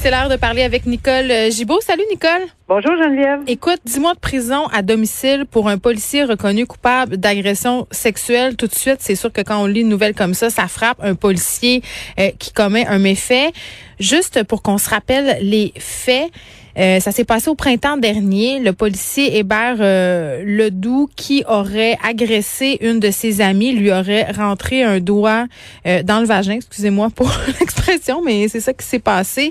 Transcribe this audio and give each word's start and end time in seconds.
C'est 0.00 0.12
l'heure 0.12 0.28
de 0.28 0.36
parler 0.36 0.62
avec 0.62 0.86
Nicole 0.86 1.28
euh, 1.28 1.50
Gibault. 1.50 1.80
Salut 1.80 2.04
Nicole. 2.08 2.46
Bonjour 2.68 2.92
Geneviève. 2.96 3.40
Écoute, 3.48 3.80
dis 3.84 3.98
mois 3.98 4.14
de 4.14 4.20
prison 4.20 4.68
à 4.68 4.82
domicile 4.82 5.44
pour 5.50 5.68
un 5.68 5.76
policier 5.76 6.22
reconnu 6.22 6.66
coupable 6.66 7.16
d'agression 7.16 7.88
sexuelle. 7.90 8.54
Tout 8.54 8.68
de 8.68 8.74
suite, 8.74 8.98
c'est 9.00 9.16
sûr 9.16 9.32
que 9.32 9.40
quand 9.40 9.60
on 9.60 9.66
lit 9.66 9.80
une 9.80 9.88
nouvelle 9.88 10.14
comme 10.14 10.34
ça, 10.34 10.50
ça 10.50 10.68
frappe 10.68 10.98
un 11.02 11.16
policier 11.16 11.82
euh, 12.20 12.30
qui 12.38 12.52
commet 12.52 12.86
un 12.86 13.00
méfait. 13.00 13.50
Juste 13.98 14.44
pour 14.44 14.62
qu'on 14.62 14.78
se 14.78 14.88
rappelle 14.88 15.38
les 15.40 15.72
faits. 15.76 16.30
Euh, 16.78 17.00
ça 17.00 17.10
s'est 17.10 17.24
passé 17.24 17.50
au 17.50 17.54
printemps 17.54 17.96
dernier. 17.96 18.60
Le 18.60 18.72
policier 18.72 19.38
Hébert 19.38 19.76
euh, 19.80 20.42
Ledoux, 20.44 21.08
qui 21.16 21.44
aurait 21.48 21.96
agressé 22.04 22.78
une 22.80 23.00
de 23.00 23.10
ses 23.10 23.40
amies, 23.40 23.72
lui 23.72 23.90
aurait 23.90 24.30
rentré 24.30 24.82
un 24.82 25.00
doigt 25.00 25.46
euh, 25.86 26.02
dans 26.02 26.20
le 26.20 26.26
vagin. 26.26 26.54
Excusez-moi 26.54 27.08
pour 27.14 27.30
l'expression, 27.60 28.22
mais 28.22 28.48
c'est 28.48 28.60
ça 28.60 28.72
qui 28.72 28.86
s'est 28.86 28.98
passé. 29.00 29.50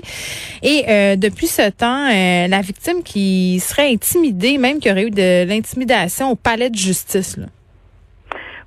Et 0.62 0.84
euh, 0.88 1.16
depuis 1.16 1.46
ce 1.46 1.68
temps, 1.70 2.08
la 2.08 2.60
victime 2.60 3.02
qui 3.02 3.60
serait 3.60 3.92
intimidée, 3.92 4.58
même 4.58 4.78
qu'il 4.78 4.90
y 4.90 4.92
aurait 4.92 5.04
eu 5.04 5.10
de 5.10 5.44
l'intimidation 5.46 6.30
au 6.30 6.34
palais 6.34 6.70
de 6.70 6.76
justice. 6.76 7.36
Là. 7.36 7.46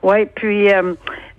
Oui, 0.03 0.25
puis 0.36 0.67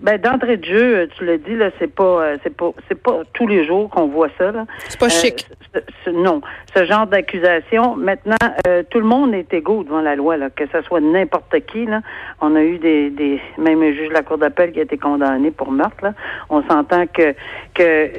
ben 0.03 0.21
d'entrée 0.21 0.57
de 0.57 0.65
jeu, 0.65 1.09
tu 1.17 1.25
l'as 1.25 1.39
dit 1.39 1.55
là, 1.55 1.71
c'est 1.79 1.93
pas 1.93 2.05
euh, 2.05 2.37
c'est 2.43 2.55
pas 2.55 2.73
c'est 2.89 3.01
pas 3.01 3.23
tous 3.35 3.47
les 3.47 3.65
jours 3.65 3.89
qu'on 3.89 4.09
voit 4.09 4.29
ça 4.37 4.51
là. 4.51 4.67
C'est 4.89 4.99
pas 4.99 5.09
chic. 5.09 5.47
Euh, 5.77 5.81
non, 6.13 6.41
ce 6.75 6.85
genre 6.85 7.07
d'accusation. 7.07 7.95
Maintenant, 7.95 8.37
euh, 8.67 8.83
tout 8.91 8.99
le 8.99 9.07
monde 9.07 9.33
est 9.33 9.55
égaux 9.55 9.85
devant 9.85 10.01
la 10.01 10.17
loi 10.17 10.37
là, 10.37 10.51
que 10.51 10.65
ce 10.73 10.83
soit 10.83 11.01
n'importe 11.01 11.55
qui 11.67 11.87
là. 11.87 12.01
On 12.41 12.57
a 12.57 12.63
eu 12.63 12.79
des 12.79 13.11
des 13.11 13.41
même 13.59 13.81
un 13.83 13.93
juge 13.93 14.09
de 14.09 14.15
la 14.15 14.23
cour 14.23 14.39
d'appel 14.39 14.73
qui 14.73 14.81
a 14.81 14.83
été 14.83 14.99
condamné 14.99 15.53
pour 15.53 15.71
meurtre 15.71 16.03
là. 16.03 16.15
On 16.51 16.63
s'entend 16.69 17.07
que 17.07 17.35
que 17.75 18.11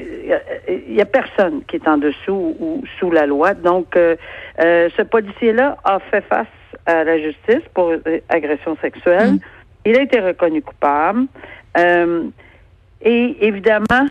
il 0.70 0.94
y 0.94 1.02
a 1.02 1.06
personne 1.06 1.64
qui 1.68 1.76
est 1.76 1.88
en 1.88 1.98
dessous 1.98 2.56
ou 2.60 2.84
sous 2.98 3.12
la 3.12 3.26
loi. 3.26 3.54
Donc 3.56 3.98
ce 4.58 5.02
policier 5.02 5.52
là 5.52 5.78
a 5.84 6.00
fait 6.00 6.22
face 6.22 6.48
à 6.86 7.04
la 7.04 7.20
justice 7.20 7.64
pour 7.74 7.92
agression 8.30 8.78
sexuelle. 8.82 9.34
Mm. 9.34 9.40
Il 9.86 9.98
a 9.98 10.02
été 10.02 10.22
reconnu 10.22 10.62
coupable. 10.62 11.28
Euh, 11.78 12.24
et 13.02 13.38
évidemment, 13.42 14.08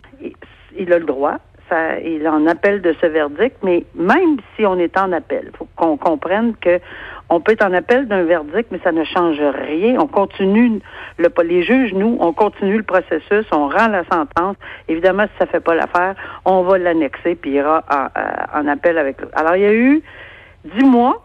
il 0.77 0.93
a 0.93 0.99
le 0.99 1.05
droit. 1.05 1.37
Ça, 1.69 1.99
il 1.99 2.27
en 2.27 2.45
appelle 2.45 2.81
de 2.81 2.93
ce 2.99 3.05
verdict, 3.05 3.57
mais 3.63 3.85
même 3.95 4.37
si 4.55 4.65
on 4.65 4.77
est 4.77 4.97
en 4.97 5.11
appel, 5.13 5.49
faut 5.57 5.67
qu'on 5.75 5.95
comprenne 5.95 6.55
que 6.59 6.79
on 7.29 7.39
peut 7.39 7.53
être 7.53 7.65
en 7.65 7.73
appel 7.73 8.07
d'un 8.07 8.23
verdict, 8.23 8.69
mais 8.69 8.79
ça 8.83 8.91
ne 8.91 9.03
change 9.05 9.39
rien. 9.39 9.97
On 9.99 10.07
continue, 10.07 10.81
le, 11.17 11.29
les 11.43 11.63
juges, 11.63 11.93
nous, 11.93 12.17
on 12.19 12.33
continue 12.33 12.77
le 12.77 12.83
processus, 12.83 13.45
on 13.51 13.69
rend 13.69 13.87
la 13.87 14.03
sentence. 14.11 14.57
Évidemment, 14.89 15.23
si 15.23 15.37
ça 15.39 15.45
fait 15.45 15.61
pas 15.61 15.73
l'affaire, 15.73 16.15
on 16.45 16.63
va 16.63 16.77
l'annexer, 16.77 17.35
puis 17.35 17.51
il 17.51 17.55
ira 17.55 17.83
en, 17.89 18.59
en 18.59 18.67
appel 18.67 18.97
avec. 18.97 19.17
Alors, 19.33 19.55
il 19.55 19.61
y 19.61 19.65
a 19.65 19.73
eu 19.73 20.03
dix 20.65 20.83
mois 20.83 21.23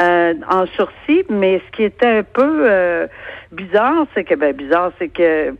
euh, 0.00 0.34
en 0.48 0.66
sursis, 0.66 1.24
mais 1.28 1.60
ce 1.66 1.76
qui 1.76 1.82
était 1.82 2.06
un 2.06 2.22
peu 2.22 2.70
euh, 2.70 3.06
bizarre, 3.52 4.06
c'est 4.14 4.24
que 4.24 4.34
ben 4.34 4.54
bizarre, 4.54 4.92
c'est 4.98 5.08
que 5.08 5.54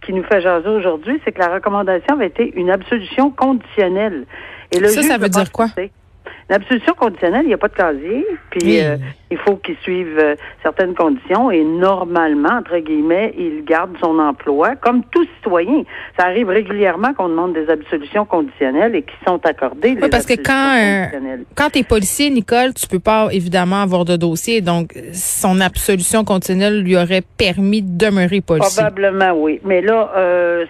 qui 0.00 0.12
nous 0.12 0.24
fait 0.24 0.40
jaser 0.40 0.68
aujourd'hui, 0.68 1.20
c'est 1.24 1.32
que 1.32 1.40
la 1.40 1.54
recommandation 1.54 2.14
avait 2.14 2.28
été 2.28 2.52
une 2.56 2.70
absolution 2.70 3.30
conditionnelle. 3.30 4.26
Et 4.70 4.80
le 4.80 4.88
ça, 4.88 5.02
ça 5.02 5.18
veut 5.18 5.28
dire 5.28 5.52
quoi? 5.52 5.66
L'absolution 6.50 6.94
conditionnelle, 6.94 7.42
il 7.44 7.48
n'y 7.48 7.54
a 7.54 7.58
pas 7.58 7.68
de 7.68 7.74
casier, 7.74 8.26
puis 8.50 8.80
euh, 8.80 8.96
il 9.30 9.38
faut 9.38 9.56
qu'il 9.56 9.76
suive 9.82 10.18
euh, 10.18 10.34
certaines 10.62 10.94
conditions 10.94 11.50
et 11.50 11.64
normalement, 11.64 12.58
entre 12.58 12.78
guillemets, 12.78 13.32
il 13.38 13.64
garde 13.64 13.96
son 14.02 14.18
emploi 14.18 14.76
comme 14.76 15.02
tout 15.10 15.24
citoyen. 15.36 15.84
Ça 16.18 16.26
arrive 16.26 16.48
régulièrement 16.48 17.14
qu'on 17.14 17.28
demande 17.28 17.54
des 17.54 17.70
absolutions 17.70 18.24
conditionnelles 18.24 18.94
et 18.94 19.02
qui 19.02 19.14
sont 19.26 19.40
accordées. 19.46 19.96
Oui, 20.00 20.08
parce 20.10 20.26
que 20.26 20.34
quand 20.34 20.76
euh, 20.78 21.36
quand 21.54 21.70
tu 21.70 21.78
es 21.78 21.82
policier, 21.84 22.28
Nicole, 22.30 22.74
tu 22.74 22.86
peux 22.86 23.00
pas 23.00 23.28
évidemment 23.32 23.82
avoir 23.82 24.04
de 24.04 24.16
dossier, 24.16 24.60
donc 24.60 24.94
son 25.12 25.60
absolution 25.60 26.24
conditionnelle 26.24 26.82
lui 26.82 26.96
aurait 26.96 27.22
permis 27.38 27.82
de 27.82 27.96
demeurer 27.96 28.40
policier. 28.40 28.82
Probablement, 28.82 29.32
oui. 29.32 29.60
Mais 29.64 29.80
là, 29.80 30.10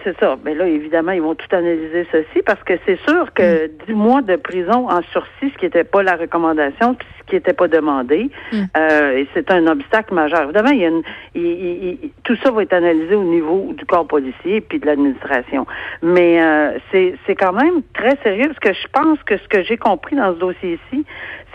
c'est 0.03 0.17
ça. 0.19 0.37
Mais 0.45 0.53
là, 0.55 0.67
évidemment, 0.67 1.11
ils 1.11 1.21
vont 1.21 1.35
tout 1.35 1.53
analyser 1.55 2.07
ceci 2.11 2.41
parce 2.45 2.63
que 2.63 2.73
c'est 2.85 2.99
sûr 3.07 3.33
que 3.33 3.65
mm. 3.65 3.69
dix 3.87 3.93
mois 3.93 4.21
de 4.21 4.35
prison 4.35 4.89
en 4.89 5.01
sursis, 5.11 5.51
ce 5.53 5.57
qui 5.57 5.65
n'était 5.73 5.89
pas 5.89 6.03
la 6.03 6.15
recommandation, 6.15 6.95
ce 7.19 7.23
qui 7.27 7.35
n'était 7.35 7.53
pas 7.53 7.67
demandé. 7.67 8.29
Hmm. 8.51 8.63
Euh, 8.77 9.17
et 9.17 9.27
c'est 9.33 9.49
un 9.51 9.65
obstacle 9.67 10.13
majeur. 10.13 10.43
Évidemment, 10.43 10.71
il 10.71 10.79
y 10.79 10.85
a 10.85 10.89
une, 10.89 11.97
tout 12.23 12.35
ça 12.43 12.51
va 12.51 12.63
être 12.63 12.73
analysé 12.73 13.15
au 13.15 13.23
niveau 13.23 13.73
du 13.73 13.85
corps 13.85 14.07
policier 14.07 14.61
puis 14.61 14.79
de 14.79 14.85
l'administration. 14.85 15.65
Mais 16.01 16.41
euh, 16.41 16.77
c'est, 16.91 17.15
c'est 17.25 17.35
quand 17.35 17.53
même 17.53 17.81
très 17.93 18.17
sérieux 18.23 18.47
parce 18.47 18.59
que 18.59 18.73
je 18.73 18.87
pense 18.91 19.21
que 19.23 19.37
ce 19.37 19.47
que 19.47 19.63
j'ai 19.63 19.77
compris 19.77 20.15
dans 20.15 20.33
ce 20.33 20.39
dossier-ci, 20.39 21.05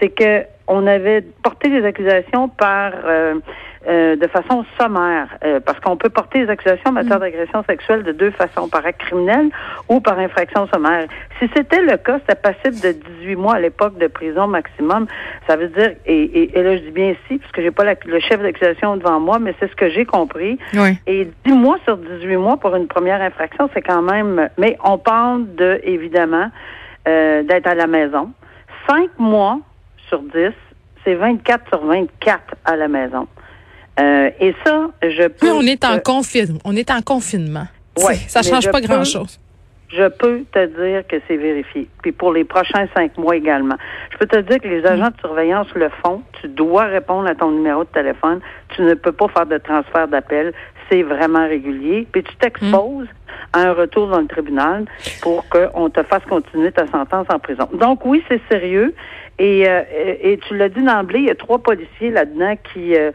c'est 0.01 0.11
que 0.11 0.45
on 0.69 0.87
avait 0.87 1.23
porté 1.43 1.71
des 1.71 1.85
accusations 1.85 2.49
par 2.49 2.93
euh, 3.07 3.37
euh, 3.87 4.17
de 4.17 4.27
façon 4.27 4.65
sommaire, 4.79 5.29
euh, 5.45 5.61
parce 5.61 5.79
qu'on 5.81 5.97
peut 5.97 6.09
porter 6.09 6.45
des 6.45 6.51
accusations 6.51 6.91
en 6.91 6.93
matière 6.93 7.19
mm. 7.19 7.21
d'agression 7.21 7.65
sexuelle 7.65 8.03
de 8.03 8.13
deux 8.13 8.31
façons, 8.33 8.69
par 8.69 8.85
acte 8.85 9.01
criminel 9.01 9.51
ou 9.89 10.01
par 10.01 10.19
infraction 10.19 10.67
sommaire. 10.73 11.07
Si 11.39 11.49
c'était 11.55 11.83
le 11.83 11.97
cas, 11.97 12.19
c'était 12.21 12.41
passible 12.41 12.81
de 12.81 12.93
18 13.21 13.37
mois 13.37 13.55
à 13.55 13.61
l'époque 13.61 13.97
de 13.99 14.07
prison 14.09 14.47
maximum. 14.47 15.07
Ça 15.47 15.57
veut 15.57 15.69
dire, 15.69 15.93
et, 16.07 16.59
et, 16.59 16.63
là 16.63 16.77
je 16.77 16.83
dis 16.83 16.91
bien 16.91 17.11
ici, 17.11 17.39
parce 17.39 17.53
que 17.53 17.63
j'ai 17.63 17.71
pas 17.71 17.85
le 17.85 18.21
chef 18.21 18.43
d'accusation 18.43 18.97
devant 18.97 19.21
moi, 19.21 19.39
mais 19.39 19.55
c'est 19.61 19.71
ce 19.71 19.77
que 19.77 19.89
j'ai 19.89 20.05
compris. 20.05 20.59
Et 21.07 21.29
10 21.47 21.53
mois 21.53 21.79
sur 21.85 21.97
18 21.97 22.37
mois 22.37 22.57
pour 22.57 22.75
une 22.75 22.89
première 22.89 23.21
infraction, 23.23 23.71
c'est 23.75 23.83
quand 23.83 24.03
même... 24.03 24.49
Mais 24.59 24.77
on 24.85 24.99
parle 24.99 25.55
de, 25.55 25.81
évidemment, 25.85 26.51
euh, 27.07 27.43
d'être 27.43 27.67
à 27.67 27.75
la 27.75 27.87
maison. 27.87 28.33
Cinq 28.87 29.11
mois 29.19 29.61
sur 30.09 30.21
10, 30.21 30.51
c'est 31.05 31.15
24 31.15 31.69
sur 31.69 31.87
24 31.87 32.55
à 32.65 32.77
la 32.77 32.89
maison. 32.89 33.27
Euh, 33.99 34.31
et 34.41 34.55
ça, 34.65 34.91
je 35.03 35.29
peux. 35.29 35.51
on 35.51 35.63
est 35.63 35.85
en 35.85 35.99
confinement. 35.99 36.61
On 36.65 36.77
est 36.77 36.91
en 36.91 37.03
confinement. 37.03 37.67
Oui. 37.97 38.17
Ça 38.29 38.43
change 38.43 38.71
pas 38.71 38.81
grand-chose. 38.81 39.41
Je 39.91 40.07
peux 40.09 40.45
te 40.53 40.67
dire 40.67 41.07
que 41.07 41.17
c'est 41.27 41.37
vérifié. 41.39 41.89
Puis 42.03 42.13
pour 42.13 42.33
les 42.33 42.45
prochains 42.45 42.87
cinq 42.95 43.17
mois 43.17 43.37
également. 43.37 43.77
Je 44.13 44.19
peux 44.19 44.27
te 44.27 44.39
dire 44.41 44.61
que 44.61 44.69
les 44.69 44.85
agents 44.85 45.09
de 45.09 45.19
surveillance 45.21 45.69
le 45.75 45.89
font. 46.05 46.23
Tu 46.41 46.49
dois 46.49 46.85
répondre 46.85 47.27
à 47.27 47.35
ton 47.35 47.51
numéro 47.51 47.85
de 47.85 47.89
téléphone. 47.89 48.41
Tu 48.77 48.83
ne 48.83 48.95
peux 48.95 49.13
pas 49.13 49.29
faire 49.29 49.47
de 49.47 49.57
transfert 49.57 50.07
d'appel. 50.07 50.53
C'est 50.91 51.03
vraiment 51.03 51.47
régulier. 51.49 52.07
Puis 52.13 52.23
tu 52.23 52.37
t'exposes 52.37 53.09
à 53.55 53.61
un 53.61 53.73
retour 53.73 54.09
dans 54.09 54.21
le 54.21 54.27
tribunal 54.27 54.85
pour 55.23 55.47
qu'on 55.49 55.89
te 55.89 56.03
fasse 56.03 56.25
continuer 56.29 56.71
ta 56.71 56.87
sentence 56.87 57.27
en 57.33 57.39
prison. 57.39 57.69
Donc 57.73 58.05
oui, 58.05 58.23
c'est 58.29 58.43
sérieux. 58.51 58.95
Et, 59.39 59.69
euh, 59.69 59.83
et 60.21 60.39
tu 60.47 60.57
l'as 60.57 60.69
dit 60.69 60.83
d'emblée, 60.83 61.21
il 61.21 61.27
y 61.27 61.31
a 61.31 61.35
trois 61.35 61.59
policiers 61.59 62.11
là-dedans 62.11 62.57
qui 62.73 62.97
euh, 62.97 63.13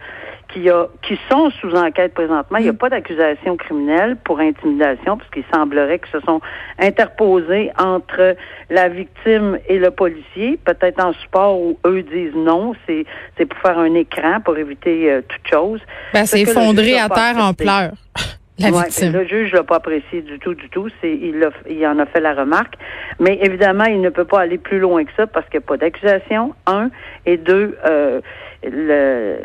qui, 0.53 0.69
a, 0.69 0.87
qui 1.01 1.19
sont 1.29 1.49
sous 1.61 1.75
enquête 1.75 2.13
présentement. 2.13 2.57
Il 2.59 2.63
n'y 2.63 2.69
a 2.69 2.73
mm. 2.73 2.77
pas 2.77 2.89
d'accusation 2.89 3.57
criminelle 3.57 4.17
pour 4.23 4.39
intimidation, 4.39 5.17
puisqu'il 5.17 5.43
semblerait 5.53 5.99
que 5.99 6.07
se 6.09 6.19
sont 6.21 6.41
interposés 6.79 7.71
entre 7.77 8.35
la 8.69 8.89
victime 8.89 9.57
et 9.67 9.79
le 9.79 9.91
policier, 9.91 10.59
peut-être 10.63 11.03
en 11.03 11.13
support 11.13 11.59
où 11.59 11.79
eux 11.85 12.03
disent 12.03 12.35
non, 12.35 12.73
c'est, 12.85 13.05
c'est 13.38 13.45
pour 13.45 13.59
faire 13.59 13.79
un 13.79 13.94
écran, 13.95 14.39
pour 14.41 14.57
éviter 14.57 15.11
euh, 15.11 15.21
toute 15.27 15.47
chose. 15.51 15.81
Ben, 16.13 16.25
c'est 16.25 16.41
effondré 16.41 16.97
à 16.99 17.09
terre 17.09 17.38
en 17.38 17.53
pleurs. 17.53 17.94
La 18.59 18.69
victime. 18.69 19.13
Le 19.13 19.25
juge 19.25 19.51
l'a 19.51 19.63
pas 19.63 19.77
apprécié 19.77 20.21
du 20.21 20.38
tout, 20.38 20.53
du 20.53 20.69
tout. 20.69 20.88
C'est, 21.01 21.11
il, 21.11 21.49
il 21.67 21.88
en 21.88 21.97
a 21.97 22.06
fait 22.06 22.19
la 22.19 22.35
remarque. 22.35 22.75
Mais 23.19 23.39
évidemment, 23.41 23.85
il 23.85 23.99
ne 23.99 24.09
peut 24.09 24.25
pas 24.25 24.41
aller 24.41 24.59
plus 24.59 24.77
loin 24.77 25.03
que 25.03 25.11
ça 25.17 25.25
parce 25.25 25.49
qu'il 25.49 25.59
n'y 25.59 25.65
a 25.65 25.67
pas 25.67 25.77
d'accusation, 25.77 26.53
un. 26.67 26.91
Et 27.25 27.38
deux, 27.38 27.75
euh, 27.83 28.21
le, 28.63 29.39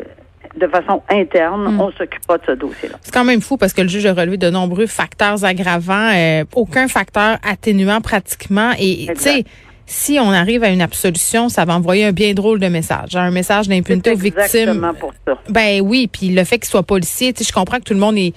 de 0.57 0.67
façon 0.67 1.01
interne, 1.09 1.75
hmm. 1.75 1.81
on 1.81 1.91
s'occupe 1.91 2.25
pas 2.27 2.37
de 2.37 2.43
ce 2.45 2.51
dossier-là. 2.53 2.97
C'est 3.01 3.13
quand 3.13 3.23
même 3.23 3.41
fou 3.41 3.57
parce 3.57 3.73
que 3.73 3.81
le 3.81 3.87
juge 3.87 4.05
a 4.05 4.13
relevé 4.13 4.37
de 4.37 4.49
nombreux 4.49 4.87
facteurs 4.87 5.43
aggravants, 5.45 6.11
euh, 6.13 6.43
aucun 6.55 6.87
facteur 6.87 7.37
atténuant 7.47 8.01
pratiquement. 8.01 8.71
Et 8.79 9.07
tu 9.15 9.21
sais, 9.21 9.43
si 9.85 10.19
on 10.19 10.31
arrive 10.31 10.63
à 10.63 10.69
une 10.69 10.81
absolution, 10.81 11.49
ça 11.49 11.65
va 11.65 11.73
envoyer 11.75 12.05
un 12.05 12.11
bien 12.11 12.33
drôle 12.33 12.59
de 12.59 12.67
message, 12.67 13.15
un 13.15 13.31
message 13.31 13.67
d'impunité 13.67 14.11
aux 14.11 14.15
victimes. 14.15 14.43
Exactement 14.43 14.93
pour 14.93 15.13
ça. 15.25 15.33
Ben 15.49 15.81
oui, 15.81 16.07
puis 16.11 16.29
le 16.29 16.43
fait 16.43 16.59
qu'il 16.59 16.69
soit 16.69 16.83
policier, 16.83 17.33
tu 17.33 17.43
sais, 17.43 17.49
je 17.49 17.53
comprends 17.53 17.77
que 17.77 17.83
tout 17.83 17.93
le 17.93 17.99
monde 17.99 18.17
est 18.17 18.33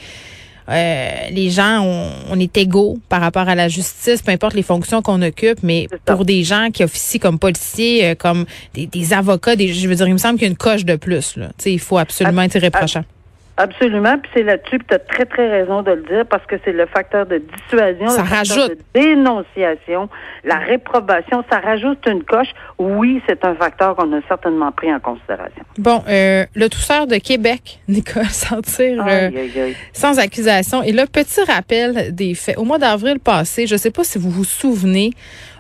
euh, 0.69 1.11
les 1.31 1.51
gens, 1.51 1.81
on, 1.83 2.11
on, 2.31 2.39
est 2.39 2.57
égaux 2.57 2.99
par 3.09 3.21
rapport 3.21 3.49
à 3.49 3.55
la 3.55 3.69
justice, 3.69 4.23
peu 4.23 4.33
importe 4.33 4.55
les 4.55 4.63
fonctions 4.63 5.03
qu'on 5.03 5.21
occupe, 5.23 5.59
mais 5.63 5.89
pour 6.05 6.25
des 6.25 6.45
gens 6.45 6.71
qui 6.73 6.85
officient 6.85 7.21
comme 7.21 7.39
policiers, 7.39 8.07
euh, 8.07 8.15
comme 8.15 8.45
des, 8.75 8.87
des, 8.87 9.13
avocats, 9.13 9.57
des, 9.57 9.73
je 9.73 9.89
veux 9.89 9.95
dire, 9.95 10.07
il 10.07 10.13
me 10.13 10.19
semble 10.19 10.35
qu'il 10.39 10.47
y 10.47 10.49
a 10.49 10.51
une 10.51 10.57
coche 10.57 10.85
de 10.85 10.97
plus. 10.97 11.37
Là. 11.37 11.51
il 11.67 11.81
faut 11.81 11.99
absolument 11.99 12.43
être 12.43 12.57
irréprochable. 12.57 13.07
Absolument, 13.63 14.19
puis 14.19 14.29
c'est 14.35 14.43
là-dessus 14.43 14.79
que 14.81 14.87
tu 14.89 14.95
as 14.95 14.99
très, 14.99 15.25
très 15.25 15.49
raison 15.49 15.83
de 15.83 15.93
le 15.93 16.03
dire, 16.03 16.27
parce 16.27 16.45
que 16.47 16.57
c'est 16.65 16.73
le 16.73 16.87
facteur 16.87 17.27
de 17.27 17.39
dissuasion, 17.39 18.09
ça 18.09 18.23
le 18.23 18.29
facteur 18.29 18.69
de 18.71 18.79
dénonciation, 18.93 20.09
la 20.43 20.57
réprobation, 20.57 21.45
ça 21.49 21.61
rajoute 21.61 22.05
une 22.07 22.25
coche. 22.25 22.49
Oui, 22.79 23.23
c'est 23.29 23.45
un 23.45 23.55
facteur 23.55 23.95
qu'on 23.95 24.13
a 24.13 24.21
certainement 24.27 24.73
pris 24.73 24.93
en 24.93 24.99
considération. 24.99 25.63
Bon, 25.79 26.03
euh, 26.09 26.45
le 26.57 26.69
tousseur 26.69 27.07
de 27.07 27.17
Québec, 27.17 27.81
Nicole, 27.89 28.27
sentir 28.27 29.05
euh, 29.07 29.31
sans 29.93 30.19
accusation. 30.19 30.83
Et 30.83 30.91
là, 30.91 31.07
petit 31.07 31.43
rappel 31.45 32.13
des 32.13 32.35
faits. 32.35 32.59
Au 32.59 32.65
mois 32.65 32.79
d'avril 32.79 33.21
passé, 33.21 33.69
je 33.69 33.75
ne 33.75 33.79
sais 33.79 33.93
pas 33.93 34.03
si 34.03 34.19
vous 34.19 34.31
vous 34.31 34.45
souvenez, 34.45 35.11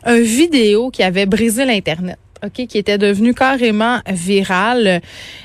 un 0.04 0.18
vidéo 0.18 0.90
qui 0.90 1.04
avait 1.04 1.26
brisé 1.26 1.64
l'Internet. 1.64 2.18
OK, 2.44 2.66
qui 2.66 2.78
était 2.78 2.98
devenu 2.98 3.34
carrément 3.34 4.00
viral. 4.08 5.00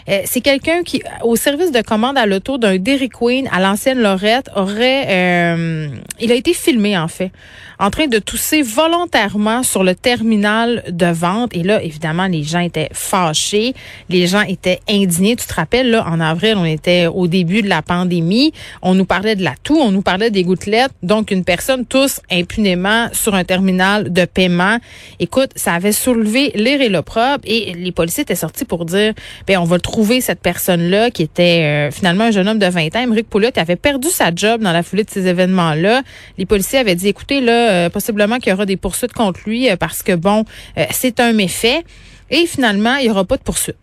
Euh, 0.10 0.22
c'est 0.26 0.42
quelqu'un 0.42 0.82
qui, 0.82 1.04
au 1.22 1.36
service 1.36 1.72
de 1.72 1.82
commande 1.82 2.18
à 2.18 2.26
l'auto 2.26 2.58
d'un 2.58 2.78
Dairy 2.78 3.10
Queen 3.10 3.48
à 3.52 3.60
l'ancienne 3.60 4.02
Lorette, 4.02 4.50
aurait, 4.56 5.06
euh, 5.08 5.90
il 6.20 6.32
a 6.32 6.36
été 6.36 6.54
filmé 6.54 6.98
en 6.98 7.08
fait, 7.08 7.32
en 7.80 7.90
train 7.90 8.08
de 8.08 8.20
tousser 8.20 8.62
volontairement 8.62 9.64
sur 9.64 9.84
le 9.84 9.94
terminal 9.94 10.84
de 10.90 11.06
vente. 11.08 11.56
Et 11.56 11.64
là, 11.64 11.84
évidemment, 11.84 12.28
les 12.28 12.44
gens 12.44 12.60
étaient 12.60 12.90
fâchés, 12.94 13.74
les 14.10 14.28
gens 14.28 14.42
étaient 14.42 14.80
indignés. 14.90 15.36
Tu 15.36 15.46
te 15.46 15.54
rappelles, 15.54 15.92
là, 15.92 16.06
en 16.08 16.20
avril, 16.20 16.56
on 16.58 16.66
était 16.66 17.08
au 17.08 17.28
début 17.28 17.62
de 17.62 17.70
la 17.70 17.82
pandémie, 17.82 18.54
on 18.82 18.96
nous 18.96 19.06
parlait 19.06 19.36
de 19.36 19.44
la 19.44 19.54
toux, 19.64 19.78
on 19.78 19.92
nous 19.92 20.02
parlait 20.02 20.32
des 20.32 20.44
gouttelettes. 20.44 20.92
Donc, 21.04 21.32
une 21.32 21.44
personne 21.44 21.86
tousse 21.86 22.22
impunément 22.32 23.08
sur 23.12 23.36
un 23.36 23.44
terminal 23.44 24.12
de 24.12 24.26
paiement. 24.26 24.78
Écoute, 25.20 25.52
ça 25.56 25.74
avait 25.74 25.92
soulevé 25.92 26.52
les 26.56 26.78
l'opprobre 26.90 27.44
et 27.46 27.74
les 27.74 27.92
policiers 27.92 28.22
étaient 28.22 28.36
sortis 28.36 28.66
pour 28.66 28.86
dire, 28.86 29.14
ben 29.48 29.58
on 29.58 29.64
va 29.64 29.80
trouver 29.80 30.22
cette 30.22 30.40
personne-là 30.40 31.12
qui 31.12 31.24
était 31.24 31.88
euh, 31.90 31.92
finalement 31.92 32.26
un 32.26 32.32
jeune 32.32 32.48
homme 32.48 32.60
de 32.60 32.68
20 32.68 32.96
ans, 32.96 33.02
Émeric 33.02 33.28
Pouliot, 33.30 33.52
qui 33.52 33.60
avait 33.60 33.76
perdu 33.76 34.10
sa 34.10 34.34
job 34.34 34.62
dans 34.62 34.72
la 34.72 34.84
foulée 34.84 35.04
de 35.04 35.10
ces 35.10 35.28
événements-là. 35.28 36.04
Les 36.38 36.46
policiers 36.46 36.80
avaient 36.80 36.96
dit, 36.96 37.08
écoutez, 37.08 37.42
là, 37.42 37.67
euh, 37.68 37.90
possiblement 37.90 38.38
qu'il 38.38 38.52
y 38.52 38.54
aura 38.54 38.66
des 38.66 38.78
poursuites 38.78 39.14
contre 39.14 39.42
lui 39.46 39.70
euh, 39.70 39.76
parce 39.76 40.04
que, 40.04 40.16
bon, 40.16 40.46
c'est 40.92 41.20
un 41.20 41.34
méfait. 41.34 41.84
Et 42.30 42.46
finalement, 42.46 42.96
il 42.96 43.06
n'y 43.06 43.12
aura 43.12 43.26
pas 43.26 43.38
de 43.38 43.44
poursuite. 43.44 43.78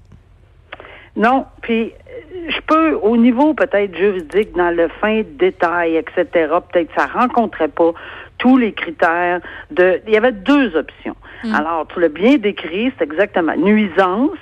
Non, 1.17 1.47
puis 1.63 1.93
je 2.49 2.61
peux, 2.67 2.95
au 2.95 3.17
niveau 3.17 3.55
peut-être 3.55 3.97
juridique, 3.97 4.55
dans 4.57 4.71
le 4.71 4.89
fin 5.01 5.23
détail, 5.39 5.97
etc., 5.97 6.25
peut-être 6.73 6.91
ça 6.97 7.07
rencontrait 7.07 7.69
pas 7.69 7.93
tous 8.39 8.57
les 8.57 8.73
critères 8.73 9.41
de. 9.71 10.01
Il 10.07 10.13
y 10.13 10.17
avait 10.17 10.33
deux 10.33 10.77
options. 10.77 11.17
Mm. 11.45 11.55
Alors, 11.55 11.87
tu 11.93 12.01
l'as 12.01 12.09
bien 12.09 12.37
décrit, 12.37 12.93
c'est 12.99 13.05
exactement 13.05 13.55
nuisance, 13.57 14.39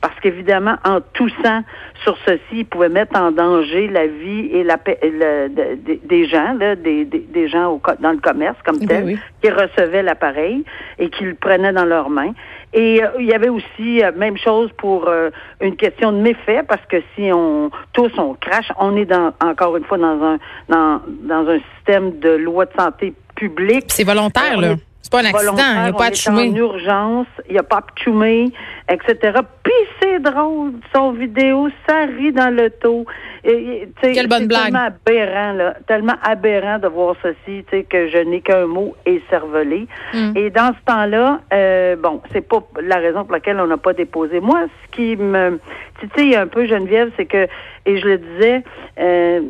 parce 0.00 0.18
qu'évidemment, 0.20 0.76
en 0.84 1.00
toussant 1.00 1.62
sur 2.02 2.16
ceci, 2.24 2.40
il 2.52 2.66
pouvait 2.66 2.88
mettre 2.88 3.18
en 3.18 3.32
danger 3.32 3.88
la 3.88 4.06
vie 4.06 4.48
et 4.52 4.62
la 4.62 4.76
paix 4.76 4.98
des 5.02 6.26
gens, 6.26 6.54
là, 6.58 6.76
des, 6.76 7.04
des, 7.04 7.48
gens 7.48 7.72
au, 7.72 7.80
dans 8.00 8.12
le 8.12 8.18
commerce 8.18 8.56
comme 8.64 8.78
eh 8.82 8.86
tel, 8.86 9.18
qui 9.42 9.50
recevaient 9.50 10.02
l'appareil 10.02 10.64
et 10.98 11.10
qui 11.10 11.24
le 11.24 11.34
prenaient 11.34 11.72
dans 11.72 11.84
leurs 11.84 12.10
mains. 12.10 12.32
Et 12.72 13.02
euh, 13.02 13.08
il 13.18 13.26
y 13.26 13.32
avait 13.32 13.48
aussi 13.48 14.02
euh, 14.02 14.12
même 14.16 14.36
chose 14.36 14.70
pour 14.76 15.08
euh, 15.08 15.30
une 15.60 15.76
question 15.76 16.12
de 16.12 16.18
méfait 16.18 16.62
parce 16.66 16.84
que 16.86 16.98
si 17.14 17.30
on 17.32 17.70
tous 17.92 18.10
on 18.18 18.34
crache, 18.34 18.70
on 18.78 18.96
est 18.96 19.06
dans 19.06 19.32
encore 19.40 19.76
une 19.76 19.84
fois 19.84 19.98
dans 19.98 20.22
un 20.22 20.38
dans, 20.68 21.00
dans 21.06 21.48
un 21.48 21.58
système 21.74 22.18
de 22.18 22.30
loi 22.30 22.66
de 22.66 22.72
santé 22.78 23.14
publique. 23.36 23.86
C'est 23.88 24.04
volontaire 24.04 24.60
là. 24.60 24.74
C'est 25.06 25.12
pas 25.12 25.20
un 25.20 25.26
accident, 25.26 25.56
il 25.56 25.82
n'y 25.82 25.88
a 25.88 25.92
pas 25.92 26.10
de 26.10 26.16
chumé. 26.16 26.50
en 26.50 26.54
urgence, 26.56 27.28
il 27.48 27.52
n'y 27.52 27.58
a 27.60 27.62
pas 27.62 27.76
de 27.76 28.02
chumé, 28.02 28.50
etc. 28.90 29.38
Puis 29.62 29.72
c'est 30.02 30.18
drôle, 30.18 30.72
son 30.92 31.12
vidéo, 31.12 31.68
ça 31.88 32.06
rit 32.06 32.32
dans 32.32 32.52
le 32.52 32.70
taux. 32.70 33.06
Quelle 33.44 34.26
bonne 34.26 34.48
blague. 34.48 34.64
tellement 34.64 34.88
aberrant, 34.88 35.52
là, 35.52 35.74
tellement 35.86 36.16
aberrant 36.24 36.80
de 36.80 36.88
voir 36.88 37.14
ceci, 37.22 37.64
tu 37.64 37.64
sais, 37.70 37.84
que 37.84 38.08
je 38.08 38.18
n'ai 38.18 38.40
qu'un 38.40 38.66
mot 38.66 38.96
écervelé. 39.06 39.86
Mm. 40.12 40.32
Et 40.34 40.50
dans 40.50 40.74
ce 40.74 40.84
temps-là, 40.92 41.40
euh, 41.52 41.94
bon, 41.94 42.20
c'est 42.32 42.40
pas 42.40 42.66
la 42.82 42.96
raison 42.96 43.22
pour 43.22 43.32
laquelle 43.32 43.60
on 43.60 43.68
n'a 43.68 43.76
pas 43.76 43.92
déposé. 43.92 44.40
Moi, 44.40 44.64
ce 44.82 44.96
qui 44.96 45.14
me 45.14 45.60
tu 46.00 46.08
sais, 46.16 46.36
un 46.36 46.46
peu 46.46 46.66
Geneviève, 46.66 47.10
c'est 47.16 47.26
que, 47.26 47.46
et 47.86 47.98
je 47.98 48.06
le 48.06 48.18
disais, 48.18 48.64
euh, 48.98 49.40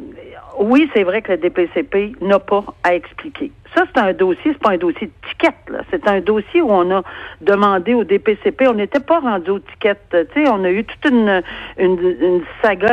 oui, 0.58 0.90
c'est 0.94 1.02
vrai 1.02 1.22
que 1.22 1.32
le 1.32 1.38
DPCP 1.38 2.12
n'a 2.20 2.38
pas 2.38 2.64
à 2.84 2.94
expliquer. 2.94 3.52
Ça, 3.74 3.84
c'est 3.94 4.00
un 4.00 4.12
dossier, 4.12 4.52
c'est 4.52 4.62
pas 4.62 4.70
un 4.70 4.78
dossier 4.78 5.08
de 5.08 5.28
ticket. 5.28 5.54
C'est 5.90 6.06
un 6.08 6.20
dossier 6.20 6.62
où 6.62 6.70
on 6.70 6.90
a 6.90 7.02
demandé 7.40 7.94
au 7.94 8.04
DPCP, 8.04 8.68
on 8.68 8.74
n'était 8.74 9.00
pas 9.00 9.20
rendu 9.20 9.50
aux 9.50 9.58
tickets. 9.58 9.98
Tu 10.10 10.42
sais, 10.42 10.48
on 10.48 10.64
a 10.64 10.70
eu 10.70 10.84
toute 10.84 11.04
une, 11.10 11.42
une, 11.78 11.98
une 12.20 12.42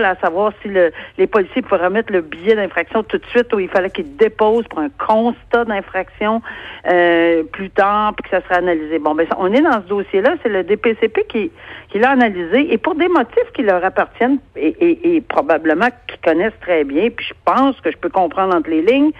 à 0.04 0.16
savoir 0.16 0.54
si 0.62 0.70
le, 0.70 0.92
les 1.18 1.28
policiers 1.28 1.62
pouvaient 1.62 1.86
remettre 1.86 2.12
le 2.12 2.22
billet 2.22 2.56
d'infraction 2.56 3.04
tout 3.04 3.18
de 3.18 3.26
suite 3.28 3.54
ou 3.54 3.60
il 3.60 3.70
fallait 3.70 3.90
qu'ils 3.90 4.16
déposent 4.16 4.68
pour 4.68 4.80
un 4.80 4.90
constat 4.90 5.66
d'infraction 5.66 6.42
euh, 6.90 7.44
plus 7.44 7.70
tard, 7.70 8.14
puis 8.16 8.30
que 8.30 8.36
ça 8.36 8.44
serait 8.44 8.58
analysé. 8.58 9.00
Bon, 9.00 9.16
ben, 9.16 9.28
on 9.38 9.54
est 9.54 9.62
dans 9.62 9.82
ce 9.82 9.88
dossier-là, 9.88 10.36
c'est 10.44 10.50
le 10.50 10.64
DPCP 10.64 11.26
qui, 11.28 11.52
qui 11.90 12.00
l'a 12.00 12.12
analysé 12.12 12.74
et 12.74 12.78
pour 12.78 12.96
des 12.96 13.08
motifs 13.08 13.52
qui 13.54 13.64
leur 13.64 13.84
appartiennent 13.84 14.40
et, 14.56 14.68
et, 14.68 15.16
et 15.16 15.22
probablement 15.22 15.88
qu'ils 16.08 16.20
connaissent 16.22 16.60
très 16.62 16.84
bien, 16.84 17.10
puis 17.10 17.26
je 17.28 17.34
pense 17.46 17.80
que 17.82 17.92
je 17.92 17.98
peux 17.98 18.10
comprendre 18.10 18.56
entre 18.56 18.70
les 18.70 18.82
lignes, 18.82 19.12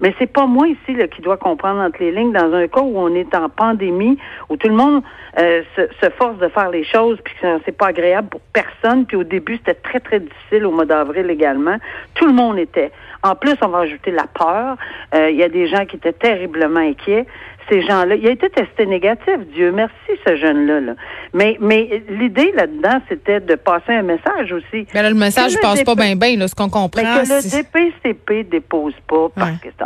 mais 0.00 0.14
c'est 0.18 0.30
pas 0.32 0.46
moi 0.46 0.68
ici 0.68 0.96
qui 1.14 1.22
dois 1.22 1.36
comprendre 1.36 1.80
entre 1.80 1.98
les 2.00 2.12
lignes 2.12 2.32
dans 2.32 2.52
un 2.52 2.66
cas 2.68 2.80
où 2.80 2.98
on 2.98 3.14
est 3.14 3.34
en 3.34 3.48
pandémie, 3.48 4.18
où 4.48 4.56
tout 4.56 4.68
le 4.68 4.74
monde 4.74 5.02
euh, 5.38 5.62
se, 5.76 6.10
force 6.10 6.38
de 6.38 6.48
faire 6.48 6.70
les 6.70 6.84
choses, 6.84 7.18
puis 7.24 7.34
que 7.40 7.46
c'est 7.64 7.76
pas 7.76 7.88
agréable 7.88 8.28
pour 8.28 8.40
personne. 8.52 9.06
Puis 9.06 9.16
au 9.16 9.24
début, 9.24 9.56
c'était 9.58 9.74
très, 9.74 10.00
très 10.00 10.20
difficile 10.20 10.66
au 10.66 10.72
mois 10.72 10.86
d'avril 10.86 11.30
également. 11.30 11.76
Tout 12.14 12.26
le 12.26 12.32
monde 12.32 12.58
était. 12.58 12.90
En 13.22 13.34
plus, 13.34 13.54
on 13.62 13.68
va 13.68 13.80
ajouter 13.80 14.10
la 14.10 14.26
peur. 14.26 14.76
Euh, 15.14 15.30
il 15.30 15.36
y 15.36 15.42
a 15.42 15.48
des 15.48 15.68
gens 15.68 15.84
qui 15.86 15.96
étaient 15.96 16.12
terriblement 16.12 16.80
inquiets 16.80 17.26
ces 17.70 17.82
gens-là. 17.82 18.16
Il 18.16 18.26
a 18.26 18.30
été 18.30 18.48
testé 18.50 18.86
négatif, 18.86 19.38
Dieu 19.54 19.72
merci, 19.72 19.94
ce 20.26 20.36
jeune-là. 20.36 20.80
Là. 20.80 20.92
Mais, 21.32 21.56
mais 21.60 22.02
l'idée 22.08 22.52
là-dedans, 22.54 23.00
c'était 23.08 23.40
de 23.40 23.54
passer 23.54 23.92
un 23.92 24.02
message 24.02 24.52
aussi. 24.52 24.86
Mais 24.92 25.02
là, 25.02 25.10
le 25.10 25.14
message 25.14 25.54
ne 25.54 25.60
passe 25.60 25.82
pas 25.84 25.94
bien, 25.94 26.16
bien, 26.16 26.46
ce 26.46 26.54
qu'on 26.54 26.68
comprend. 26.68 27.02
Mais 27.02 27.22
que 27.22 27.28
le 27.28 27.62
DPCP 27.62 28.44
dépose 28.50 28.94
pas, 29.06 29.28
parce 29.34 29.58
que, 29.58 29.68
tu 29.68 29.84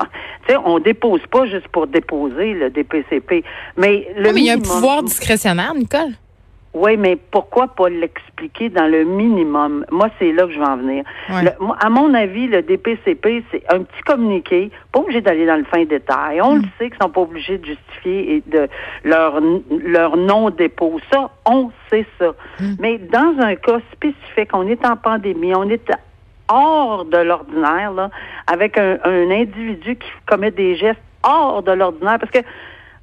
sais, 0.49 0.57
on 0.65 0.79
dépose 0.79 1.21
pas 1.31 1.47
juste 1.47 1.69
pour 1.69 1.87
déposer 1.87 2.55
le 2.55 2.71
DPCP. 2.71 3.45
Mais 3.77 4.09
le 4.17 4.33
mais 4.33 4.41
il 4.41 4.47
y 4.47 4.51
a 4.51 4.55
un 4.55 4.59
pouvoir 4.59 5.03
discrétionnaire, 5.03 5.75
Nicole. 5.75 6.13
Oui, 6.75 6.97
mais 6.97 7.17
pourquoi 7.17 7.69
pas 7.69 7.89
l'expliquer 7.89 8.69
dans 8.69 8.89
le 8.89 9.05
minimum? 9.05 9.87
Moi, 9.93 10.09
c'est 10.19 10.33
là 10.33 10.45
que 10.45 10.53
je 10.53 10.59
vais 10.59 10.67
en 10.67 10.77
venir. 10.77 11.05
à 11.29 11.89
mon 11.89 12.13
avis, 12.15 12.49
le 12.49 12.63
DPCP, 12.63 13.45
c'est 13.53 13.63
un 13.73 13.85
petit 13.85 14.03
communiqué, 14.05 14.73
pas 14.91 14.99
obligé 14.99 15.21
d'aller 15.21 15.47
dans 15.47 15.57
le 15.57 15.65
fin 15.65 15.85
détail. 15.85 16.41
On 16.43 16.57
le 16.57 16.63
mm. 16.63 16.71
sait 16.79 16.91
qu'ils 16.91 16.99
sont 17.01 17.11
pas 17.11 17.21
obligés 17.21 17.59
de 17.59 17.67
justifier 17.67 18.37
et 18.37 18.43
de 18.47 18.69
leur, 19.05 19.41
leur 19.71 20.17
non-dépôt. 20.17 20.99
Ça, 21.13 21.31
on 21.47 21.71
sait 21.91 22.07
ça. 22.19 22.35
Mm. 22.59 22.75
Mais 22.81 22.99
dans 22.99 23.37
un 23.39 23.55
cas 23.55 23.79
spécifique, 23.93 24.51
on 24.53 24.67
est 24.67 24.85
en 24.85 24.97
pandémie, 24.97 25.55
on 25.55 25.69
est 25.71 25.89
hors 26.49 27.05
de 27.05 27.19
l'ordinaire, 27.19 27.93
là, 27.93 28.11
avec 28.49 28.77
un, 28.79 28.99
un 29.05 29.31
individu 29.31 29.97
qui 29.97 30.09
commet 30.27 30.51
des 30.51 30.75
gestes 30.75 31.01
hors 31.23 31.63
de 31.63 31.71
l'ordinaire, 31.73 32.19
parce 32.19 32.33
que 32.33 32.41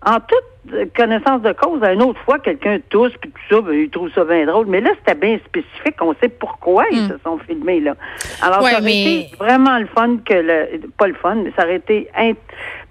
en 0.06 0.16
toute 0.16 0.52
connaissance 0.96 1.42
de 1.42 1.54
cause, 1.54 1.82
une 1.84 2.02
autre 2.02 2.20
fois, 2.24 2.40
quelqu'un 2.40 2.78
tousse, 2.90 3.14
puis 3.20 3.32
tout 3.32 3.56
ça, 3.56 3.62
ben, 3.62 3.74
il 3.74 3.90
trouve 3.90 4.12
ça 4.14 4.24
bien 4.24 4.46
drôle. 4.46 4.68
Mais 4.68 4.80
là, 4.80 4.92
c'était 5.00 5.20
bien 5.20 5.40
spécifique. 5.46 5.96
On 6.02 6.14
sait 6.22 6.30
pourquoi 6.30 6.86
ils 6.92 7.04
hmm. 7.04 7.10
se 7.10 7.14
sont 7.24 7.38
filmés, 7.40 7.80
là. 7.80 7.96
Alors, 8.42 8.62
ça 8.62 8.80
aurait 8.80 8.92
été 8.92 9.30
vraiment 9.40 9.80
le 9.80 9.88
fun 9.88 10.18
que 10.24 10.34
le... 10.34 10.82
Pas 10.98 11.08
le 11.08 11.16
fun, 11.16 11.36
mais 11.36 11.52
ça 11.56 11.64
aurait 11.64 11.78
été... 11.78 12.10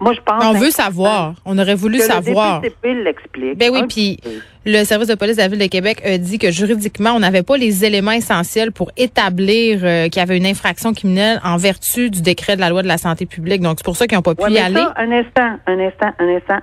Moi, 0.00 0.14
je 0.14 0.20
pense... 0.20 0.44
On 0.44 0.52
veut 0.52 0.70
savoir. 0.70 1.34
On 1.44 1.58
aurait 1.58 1.74
voulu 1.74 1.98
que 1.98 2.04
savoir. 2.04 2.60
Le 2.60 2.68
DPCP 2.68 2.94
l'explique. 3.04 3.58
Ben 3.58 3.70
oui, 3.72 3.82
puis 3.88 4.20
le 4.64 4.84
service 4.84 5.08
de 5.08 5.14
police 5.14 5.36
de 5.36 5.42
la 5.42 5.48
Ville 5.48 5.58
de 5.58 5.66
Québec 5.66 6.02
a 6.04 6.18
dit 6.18 6.38
que 6.38 6.50
juridiquement, 6.50 7.10
on 7.12 7.20
n'avait 7.20 7.42
pas 7.42 7.56
les 7.56 7.84
éléments 7.84 8.12
essentiels 8.12 8.72
pour 8.72 8.90
établir 8.96 9.80
euh, 9.82 10.08
qu'il 10.08 10.20
y 10.20 10.22
avait 10.22 10.36
une 10.36 10.46
infraction 10.46 10.92
criminelle 10.92 11.40
en 11.44 11.56
vertu 11.56 12.10
du 12.10 12.22
décret 12.22 12.56
de 12.56 12.60
la 12.60 12.68
loi 12.68 12.82
de 12.82 12.88
la 12.88 12.98
santé 12.98 13.26
publique. 13.26 13.62
Donc, 13.62 13.76
c'est 13.78 13.84
pour 13.84 13.96
ça 13.96 14.06
qu'ils 14.06 14.18
n'ont 14.18 14.22
pas 14.22 14.34
pu 14.34 14.50
y 14.50 14.58
aller. 14.58 14.84
un 14.96 15.12
instant, 15.12 15.58
un 15.66 15.78
instant, 15.78 16.10
un 16.18 16.28
instant 16.28 16.58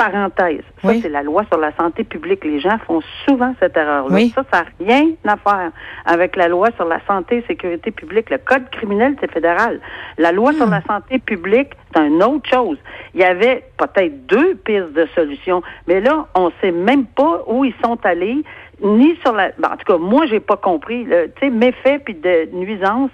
parenthèse. 0.00 0.62
Ça, 0.82 0.92
c'est 1.02 1.10
la 1.10 1.22
loi 1.22 1.44
sur 1.50 1.58
la 1.58 1.72
santé 1.76 2.04
publique. 2.04 2.42
Les 2.42 2.58
gens 2.58 2.78
font 2.86 3.02
souvent 3.28 3.54
cette 3.60 3.76
erreur-là. 3.76 4.18
Ça, 4.34 4.44
ça 4.50 4.62
n'a 4.62 4.66
rien 4.80 5.10
à 5.26 5.36
faire 5.36 5.72
avec 6.06 6.36
la 6.36 6.48
loi 6.48 6.70
sur 6.76 6.86
la 6.86 7.00
santé 7.06 7.38
et 7.38 7.44
sécurité 7.46 7.90
publique. 7.90 8.30
Le 8.30 8.38
code 8.38 8.70
criminel, 8.70 9.16
c'est 9.20 9.30
fédéral. 9.30 9.78
La 10.16 10.32
loi 10.32 10.54
sur 10.54 10.66
hmm. 10.66 10.70
la 10.70 10.82
santé 10.84 11.18
publique, 11.18 11.72
c'est 11.94 12.06
une 12.06 12.22
autre 12.22 12.48
chose. 12.48 12.78
Il 13.12 13.20
y 13.20 13.24
avait 13.24 13.62
peut-être 13.76 14.26
deux 14.26 14.54
pistes 14.54 14.94
de 14.94 15.06
solutions, 15.14 15.62
mais 15.86 16.00
là, 16.00 16.26
on 16.34 16.46
ne 16.46 16.52
sait 16.62 16.72
même 16.72 17.04
pas 17.04 17.42
où 17.46 17.66
ils 17.66 17.74
sont 17.84 17.98
allés, 18.04 18.42
ni 18.82 19.16
sur 19.16 19.32
la... 19.32 19.48
en 19.48 19.76
tout 19.76 19.84
cas, 19.86 19.98
moi, 19.98 20.24
j'ai 20.24 20.40
pas 20.40 20.56
compris. 20.56 21.04
Tu 21.04 21.40
sais, 21.40 21.50
méfait 21.50 21.98
puis 21.98 22.14
de 22.14 22.48
nuisance, 22.54 23.10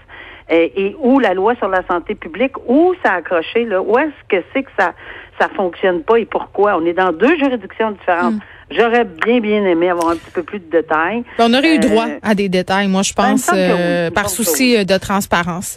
et, 0.48 0.72
et 0.86 0.96
où 1.00 1.18
la 1.18 1.34
loi 1.34 1.54
sur 1.56 1.68
la 1.68 1.82
santé 1.86 2.14
publique, 2.14 2.52
où 2.68 2.94
ça 3.04 3.12
a 3.12 3.16
accroché, 3.16 3.64
là, 3.64 3.82
où 3.82 3.96
est-ce 3.98 4.28
que 4.28 4.42
c'est 4.52 4.62
que 4.62 4.70
ça 4.78 4.92
ça 5.38 5.48
fonctionne 5.54 6.02
pas 6.02 6.16
et 6.18 6.24
pourquoi? 6.24 6.78
On 6.78 6.86
est 6.86 6.94
dans 6.94 7.12
deux 7.12 7.36
juridictions 7.36 7.90
différentes. 7.90 8.34
Hmm. 8.36 8.40
J'aurais 8.70 9.04
bien, 9.04 9.38
bien 9.40 9.64
aimé 9.66 9.90
avoir 9.90 10.08
un 10.08 10.16
petit 10.16 10.30
peu 10.32 10.42
plus 10.42 10.58
de 10.60 10.70
détails. 10.70 11.24
On 11.38 11.52
aurait 11.52 11.74
eu 11.74 11.78
Euh, 11.78 11.88
droit 11.88 12.06
à 12.22 12.34
des 12.34 12.48
détails, 12.48 12.88
moi, 12.88 13.02
je 13.02 13.12
ben, 13.14 13.32
pense, 13.32 13.48
oui. 13.52 13.58
euh, 13.58 14.10
par 14.10 14.30
souci 14.30 14.76
euh, 14.76 14.84
de 14.84 14.96
transparence. 14.96 15.76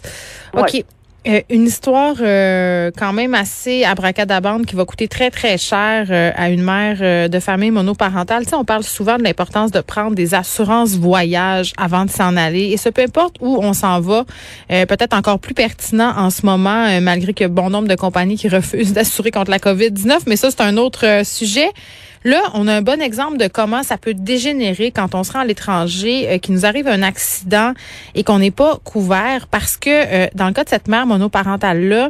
Ouais. 0.54 0.62
OK. 0.62 0.84
Euh, 1.28 1.42
une 1.50 1.66
histoire 1.66 2.16
euh, 2.22 2.90
quand 2.96 3.12
même 3.12 3.34
assez 3.34 3.84
abracadabande 3.84 4.64
qui 4.64 4.74
va 4.74 4.86
coûter 4.86 5.06
très, 5.06 5.30
très 5.30 5.58
cher 5.58 6.06
euh, 6.08 6.30
à 6.34 6.48
une 6.48 6.62
mère 6.62 6.96
euh, 7.02 7.28
de 7.28 7.38
famille 7.40 7.70
monoparentale. 7.70 8.44
Tu 8.44 8.50
sais, 8.50 8.56
on 8.56 8.64
parle 8.64 8.84
souvent 8.84 9.18
de 9.18 9.22
l'importance 9.22 9.70
de 9.70 9.82
prendre 9.82 10.14
des 10.14 10.34
assurances 10.34 10.96
voyage 10.96 11.74
avant 11.76 12.06
de 12.06 12.10
s'en 12.10 12.38
aller. 12.38 12.70
Et 12.70 12.78
ce, 12.78 12.88
peu 12.88 13.02
importe 13.02 13.36
où 13.40 13.58
on 13.60 13.74
s'en 13.74 14.00
va, 14.00 14.24
euh, 14.72 14.86
peut-être 14.86 15.14
encore 15.14 15.40
plus 15.40 15.52
pertinent 15.52 16.12
en 16.16 16.30
ce 16.30 16.46
moment, 16.46 16.86
euh, 16.86 17.00
malgré 17.02 17.34
que 17.34 17.46
bon 17.46 17.68
nombre 17.68 17.88
de 17.88 17.96
compagnies 17.96 18.38
qui 18.38 18.48
refusent 18.48 18.92
d'assurer 18.94 19.30
contre 19.30 19.50
la 19.50 19.58
COVID-19. 19.58 20.20
Mais 20.26 20.36
ça, 20.36 20.50
c'est 20.50 20.62
un 20.62 20.78
autre 20.78 21.22
sujet. 21.24 21.68
Là, 22.22 22.42
on 22.52 22.68
a 22.68 22.74
un 22.74 22.82
bon 22.82 23.00
exemple 23.00 23.38
de 23.38 23.48
comment 23.48 23.82
ça 23.82 23.96
peut 23.96 24.12
dégénérer 24.12 24.90
quand 24.90 25.14
on 25.14 25.24
se 25.24 25.32
rend 25.32 25.40
à 25.40 25.44
l'étranger, 25.46 26.38
qu'il 26.42 26.54
nous 26.54 26.66
arrive 26.66 26.86
un 26.86 27.02
accident 27.02 27.72
et 28.14 28.24
qu'on 28.24 28.38
n'est 28.38 28.50
pas 28.50 28.78
couvert 28.84 29.46
parce 29.46 29.78
que 29.78 30.28
dans 30.36 30.46
le 30.46 30.52
cas 30.52 30.64
de 30.64 30.68
cette 30.68 30.86
mère 30.86 31.06
monoparentale-là, 31.10 32.08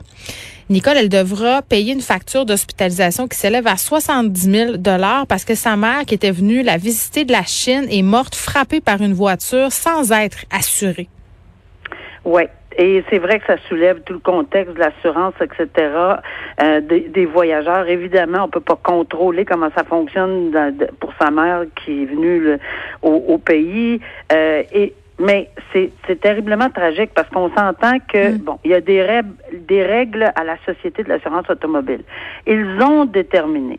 Nicole, 0.71 0.99
elle 0.99 1.09
devra 1.09 1.63
payer 1.63 1.93
une 1.93 2.01
facture 2.01 2.47
d'hospitalisation 2.47 3.27
qui 3.27 3.37
s'élève 3.37 3.67
à 3.67 3.77
70 3.77 4.41
000 4.41 4.77
dollars 4.77 5.27
parce 5.27 5.45
que 5.45 5.57
sa 5.57 5.75
mère, 5.75 6.05
qui 6.07 6.15
était 6.15 6.31
venue 6.31 6.63
la 6.63 6.77
visiter 6.77 7.25
de 7.25 7.33
la 7.33 7.43
Chine, 7.43 7.87
est 7.91 8.03
morte 8.03 8.37
frappée 8.37 8.81
par 8.81 9.03
une 9.03 9.13
voiture 9.13 9.73
sans 9.73 10.13
être 10.13 10.45
assurée. 10.53 11.09
Oui. 12.25 12.43
Et 12.79 13.03
c'est 13.11 13.19
vrai 13.19 13.41
que 13.41 13.47
ça 13.47 13.57
soulève 13.69 14.01
tout 14.03 14.13
le 14.13 14.21
contexte 14.21 14.75
de 14.75 14.79
l'assurance, 14.79 15.35
etc., 15.41 15.69
euh, 16.63 16.81
des, 16.81 17.27
voyageurs. 17.27 17.89
Évidemment, 17.89 18.45
on 18.45 18.49
peut 18.49 18.61
pas 18.61 18.79
contrôler 18.81 19.45
comment 19.45 19.71
ça 19.77 19.83
fonctionne 19.83 20.53
pour 21.01 21.13
sa 21.21 21.33
mère 21.33 21.65
qui 21.85 22.03
est 22.03 22.07
venue 22.07 22.59
au 23.03 23.39
pays. 23.39 24.01
Euh, 24.33 24.63
et 24.73 24.95
mais 25.21 25.51
c'est 25.73 26.21
terriblement 26.21 26.71
tragique 26.71 27.11
parce 27.15 27.29
qu'on 27.29 27.51
s'entend 27.55 27.99
que 28.09 28.37
bon, 28.39 28.59
il 28.65 28.71
y 28.71 28.75
a 28.75 28.81
des 28.81 29.03
règles, 29.03 29.35
des 29.53 29.85
règles 29.85 30.33
à 30.35 30.45
la 30.45 30.57
société 30.65 31.05
de 31.05 31.11
l'assurance 31.11 31.49
automobile. 31.49 32.03
Ils 32.47 32.79
ont 32.83 33.05
déterminé, 33.05 33.79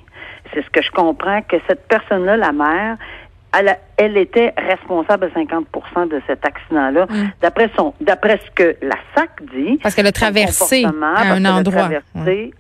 c'est 0.54 0.64
ce 0.64 0.70
que 0.70 0.82
je 0.82 0.92
comprends, 0.92 1.42
que 1.42 1.58
cette 1.68 1.88
personne-là, 1.88 2.38
la 2.38 2.52
mère, 2.52 2.98
elle, 3.58 3.68
a- 3.70 3.78
elle 3.98 4.18
était 4.18 4.54
responsable 4.58 5.30
de 5.30 5.34
50% 5.34 6.08
de 6.08 6.22
cet 6.28 6.46
accident-là, 6.46 7.08
d'après 7.42 7.70
son, 7.76 7.94
d'après 8.02 8.40
ce 8.46 8.52
que 8.52 8.76
la 8.82 8.96
SAC 9.16 9.30
dit. 9.54 9.80
Parce 9.84 9.96
qu'elle 9.96 10.08
a 10.08 10.12
traversé 10.12 10.84
à 11.18 11.34
un 11.34 11.46
endroit. 11.60 11.84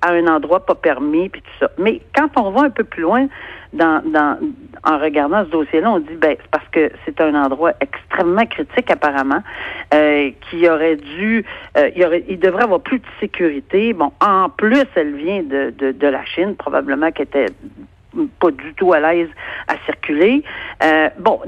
à 0.01 0.11
un 0.11 0.27
endroit 0.27 0.65
pas 0.65 0.75
permis, 0.75 1.29
puis 1.29 1.41
tout 1.41 1.51
ça. 1.59 1.71
Mais 1.77 2.01
quand 2.15 2.29
on 2.37 2.51
va 2.51 2.63
un 2.63 2.69
peu 2.69 2.83
plus 2.83 3.01
loin 3.03 3.27
dans, 3.73 4.01
dans, 4.05 4.37
en 4.83 4.97
regardant 4.99 5.45
ce 5.45 5.49
dossier-là, 5.51 5.91
on 5.91 5.99
dit 5.99 6.15
ben 6.15 6.35
c'est 6.41 6.51
parce 6.51 6.67
que 6.73 6.91
c'est 7.05 7.21
un 7.21 7.33
endroit 7.35 7.71
extrêmement 7.79 8.45
critique 8.45 8.91
apparemment, 8.91 9.41
euh, 9.93 10.31
qui 10.49 10.67
aurait 10.67 10.97
dû, 10.97 11.45
euh, 11.77 11.89
il, 11.95 12.01
y 12.01 12.05
aurait, 12.05 12.25
il 12.27 12.37
devrait 12.37 12.63
avoir 12.63 12.81
plus 12.81 12.99
de 12.99 13.05
sécurité. 13.21 13.93
Bon, 13.93 14.11
en 14.19 14.49
plus, 14.49 14.83
elle 14.95 15.15
vient 15.15 15.41
de, 15.41 15.73
de, 15.77 15.93
de 15.93 16.07
la 16.07 16.25
Chine, 16.25 16.55
probablement 16.57 17.11
qu'elle 17.11 17.27
était 17.27 17.45
pas 18.39 18.51
du 18.51 18.73
tout 18.75 18.93
à 18.93 18.99
l'aise 18.99 19.29
à 19.67 19.75
circuler. 19.85 20.43
Euh, 20.83 21.09
bon, 21.19 21.41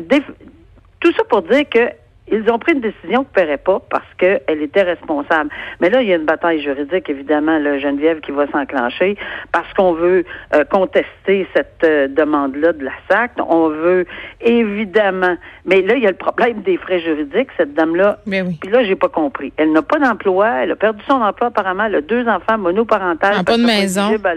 tout 1.00 1.12
ça 1.14 1.24
pour 1.26 1.42
dire 1.44 1.68
que 1.70 1.90
ils 2.32 2.50
ont 2.50 2.58
pris 2.58 2.74
une 2.74 2.82
décision 2.82 3.24
qu'ils 3.26 3.42
ne 3.42 3.46
paieraient 3.46 3.58
pas 3.58 3.80
parce 3.90 4.06
qu'elle 4.18 4.62
était 4.62 4.82
responsable. 4.84 5.50
Mais 5.82 5.90
là, 5.90 6.02
il 6.02 6.08
y 6.08 6.14
a 6.14 6.16
une 6.16 6.26
bataille 6.26 6.62
juridique, 6.64 7.10
évidemment, 7.10 7.60
là, 7.60 7.78
Geneviève, 7.80 8.22
qui 8.22 8.32
va 8.32 8.48
s'enclencher 8.48 9.18
parce 9.52 9.72
qu'on 9.74 9.94
veut 9.94 10.24
euh, 10.56 10.64
contester 10.66 11.48
cette 11.56 11.84
euh, 11.84 12.08
demande-là 12.08 12.74
de 12.74 12.86
la 12.86 12.92
SAC. 13.10 13.32
On 13.48 13.68
veut 13.70 14.06
évidemment. 14.42 15.36
Mais 15.66 15.82
là, 15.82 15.96
il 15.96 16.04
y 16.04 16.08
a 16.08 16.12
le 16.12 16.16
problème 16.18 16.62
des 16.62 16.78
frais 16.78 17.00
juridiques. 17.00 17.50
Cette 17.58 17.74
dame-là, 17.74 18.20
Mais 18.26 18.42
oui. 18.42 18.58
puis 18.62 18.72
là, 18.72 18.84
j'ai 18.84 18.96
pas 18.96 19.10
compris. 19.10 19.52
Elle 19.58 19.72
n'a 19.72 19.82
pas 19.82 20.00
d'emploi. 20.00 20.50
Elle 20.64 20.72
a 20.72 20.76
perdu 20.76 21.02
son 21.08 21.16
emploi 21.22 21.48
apparemment. 21.48 21.86
Elle 21.86 21.96
a 21.96 22.02
deux 22.02 22.28
enfants 22.28 22.58
monoparentales. 22.58 23.36
Ah, 23.40 23.44
pas 23.44 23.56
Elle 23.56 23.62
de 23.62 23.66
maison. 23.66 24.10
la- 24.24 24.34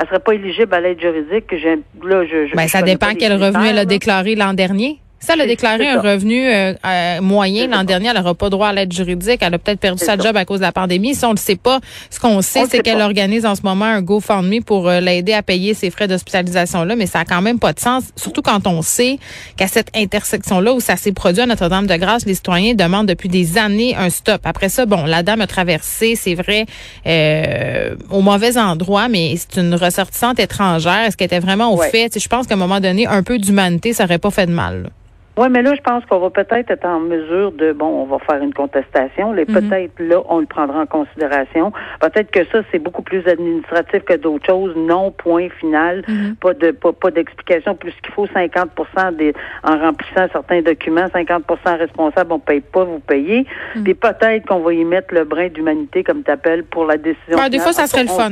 Elle 0.00 0.06
serait 0.08 0.18
pas 0.20 0.34
éligible 0.34 0.74
à 0.74 0.80
l'aide 0.80 1.00
juridique. 1.00 1.46
que 1.48 1.56
Là, 1.56 2.24
je, 2.24 2.46
je, 2.46 2.54
Ben, 2.56 2.62
je 2.62 2.68
ça 2.68 2.82
dépend 2.82 3.08
quel 3.18 3.32
revenu 3.34 3.66
elle 3.68 3.78
a 3.78 3.84
déclaré 3.84 4.34
l'an 4.34 4.54
dernier. 4.54 4.98
Si 5.24 5.32
elle 5.32 5.40
a 5.40 5.46
déclaré 5.46 5.88
un 5.88 6.00
revenu 6.02 6.46
euh, 6.46 6.74
euh, 6.84 7.20
moyen 7.22 7.66
l'an 7.66 7.82
dernier, 7.82 8.08
elle 8.08 8.16
n'aura 8.18 8.34
pas 8.34 8.50
droit 8.50 8.68
à 8.68 8.72
l'aide 8.74 8.92
juridique. 8.92 9.38
Elle 9.40 9.54
a 9.54 9.58
peut-être 9.58 9.80
perdu 9.80 10.04
sa 10.04 10.16
ça. 10.16 10.22
job 10.22 10.36
à 10.36 10.44
cause 10.44 10.58
de 10.60 10.64
la 10.64 10.72
pandémie. 10.72 11.14
Si 11.14 11.24
on 11.24 11.30
ne 11.30 11.34
le 11.36 11.40
sait 11.40 11.56
pas, 11.56 11.80
ce 12.10 12.20
qu'on 12.20 12.42
sait, 12.42 12.64
c'est 12.70 12.80
qu'elle 12.80 13.00
organise 13.00 13.46
en 13.46 13.54
ce 13.54 13.62
moment 13.62 13.86
un 13.86 14.02
GoFundMe 14.02 14.62
pour 14.62 14.88
euh, 14.88 15.00
l'aider 15.00 15.32
à 15.32 15.42
payer 15.42 15.72
ses 15.72 15.90
frais 15.90 16.08
d'hospitalisation-là. 16.08 16.94
Mais 16.94 17.06
ça 17.06 17.20
a 17.20 17.24
quand 17.24 17.40
même 17.40 17.58
pas 17.58 17.72
de 17.72 17.80
sens, 17.80 18.04
surtout 18.16 18.42
quand 18.42 18.66
on 18.66 18.82
sait 18.82 19.18
qu'à 19.56 19.66
cette 19.66 19.88
intersection-là 19.96 20.74
où 20.74 20.80
ça 20.80 20.96
s'est 20.96 21.12
produit 21.12 21.40
à 21.42 21.46
Notre-Dame-de-Grâce, 21.46 22.26
les 22.26 22.34
citoyens 22.34 22.74
demandent 22.74 23.08
depuis 23.08 23.30
des 23.30 23.56
années 23.56 23.96
un 23.96 24.10
stop. 24.10 24.42
Après 24.44 24.68
ça, 24.68 24.84
bon, 24.84 25.06
la 25.06 25.22
dame 25.22 25.40
a 25.40 25.46
traversé, 25.46 26.16
c'est 26.16 26.34
vrai, 26.34 26.66
euh, 27.06 27.94
au 28.10 28.20
mauvais 28.20 28.58
endroit, 28.58 29.08
mais 29.08 29.34
c'est 29.36 29.60
une 29.60 29.74
ressortissante 29.74 30.38
étrangère. 30.38 31.00
Est-ce 31.06 31.16
qu'elle 31.16 31.26
était 31.26 31.40
vraiment 31.40 31.72
au 31.72 31.78
Ouais. 31.78 31.88
fait? 31.90 32.18
Je 32.18 32.28
pense 32.28 32.46
qu'à 32.46 32.54
un 32.54 32.58
moment 32.58 32.80
donné, 32.80 33.06
un 33.06 33.22
peu 33.22 33.38
d'humanité, 33.38 33.92
ça 33.94 34.04
aurait 34.04 34.18
pas 34.18 34.30
fait 34.30 34.46
de 34.46 34.52
mal. 34.52 34.82
là. 34.84 34.88
Oui, 35.36 35.48
mais 35.50 35.62
là, 35.62 35.74
je 35.74 35.80
pense 35.80 36.04
qu'on 36.06 36.20
va 36.20 36.30
peut-être 36.30 36.70
être 36.70 36.84
en 36.84 37.00
mesure 37.00 37.50
de, 37.52 37.72
bon, 37.72 37.86
on 37.86 38.04
va 38.04 38.18
faire 38.20 38.40
une 38.40 38.54
contestation. 38.54 39.32
Les 39.32 39.44
Peut-être 39.44 39.98
là, 39.98 40.22
on 40.28 40.38
le 40.38 40.46
prendra 40.46 40.80
en 40.80 40.86
considération. 40.86 41.72
Peut-être 42.00 42.30
que 42.30 42.44
ça, 42.46 42.60
c'est 42.70 42.78
beaucoup 42.78 43.02
plus 43.02 43.26
administratif 43.26 44.04
que 44.04 44.14
d'autres 44.14 44.46
choses. 44.46 44.74
Non, 44.76 45.10
point 45.10 45.48
final. 45.60 46.04
Mhm. 46.06 46.36
Pas 46.36 46.54
de 46.54 46.70
pas, 46.70 46.92
pas 46.92 47.10
d'explication. 47.10 47.74
Plus 47.74 47.92
qu'il 48.02 48.12
faut 48.14 48.26
50 48.28 48.70
des 49.16 49.34
en 49.64 49.78
remplissant 49.78 50.26
certains 50.32 50.62
documents, 50.62 51.06
50% 51.06 51.78
responsable, 51.78 52.32
on 52.32 52.38
paye 52.38 52.60
pas, 52.60 52.84
vous 52.84 53.00
payez. 53.00 53.46
Mhm. 53.74 53.84
Puis 53.84 53.94
peut-être 53.94 54.46
qu'on 54.46 54.60
va 54.60 54.72
y 54.72 54.84
mettre 54.84 55.12
le 55.12 55.24
brin 55.24 55.48
d'humanité, 55.48 56.04
comme 56.04 56.22
tu 56.22 56.30
appelles, 56.30 56.64
pour 56.64 56.86
la 56.86 56.96
décision. 56.96 57.36
Ouais, 57.38 57.50
des 57.50 57.58
fois, 57.58 57.72
ça 57.72 57.86
serait 57.86 58.04
le 58.04 58.08
fun. 58.08 58.30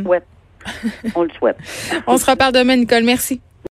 on 1.16 1.22
le 1.24 1.30
souhaite. 1.30 1.56
On 2.06 2.16
se 2.16 2.30
reparle 2.30 2.52
demain, 2.52 2.76
Nicole. 2.76 3.02
Merci. 3.02 3.40